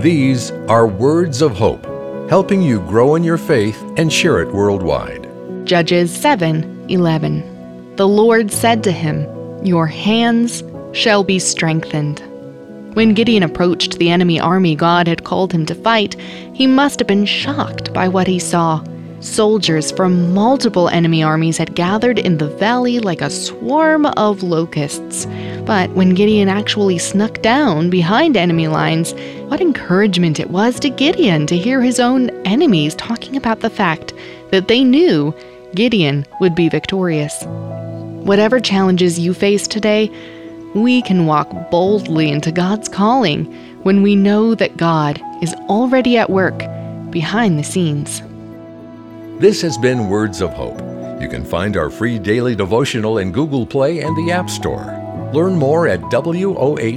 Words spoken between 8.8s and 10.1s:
to him, "Your